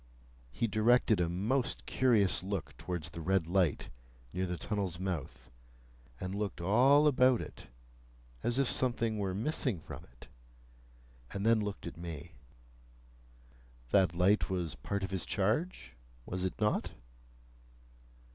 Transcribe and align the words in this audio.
He 0.51 0.65
directed 0.65 1.21
a 1.21 1.29
most 1.29 1.85
curious 1.85 2.41
look 2.41 2.75
towards 2.77 3.11
the 3.11 3.21
red 3.21 3.45
light 3.45 3.89
near 4.33 4.47
the 4.47 4.57
tunnel's 4.57 4.99
mouth, 4.99 5.51
and 6.19 6.33
looked 6.33 6.59
all 6.59 7.05
about 7.05 7.39
it, 7.39 7.67
as 8.41 8.57
if 8.57 8.67
something 8.67 9.19
were 9.19 9.35
missing 9.35 9.79
from 9.79 10.03
it, 10.05 10.27
and 11.33 11.45
then 11.45 11.59
looked 11.59 11.85
at 11.85 11.97
me. 11.97 12.31
That 13.91 14.15
light 14.15 14.49
was 14.49 14.73
part 14.73 15.03
of 15.03 15.11
his 15.11 15.23
charge? 15.23 15.93
Was 16.25 16.45
it 16.45 16.59
not? 16.59 16.89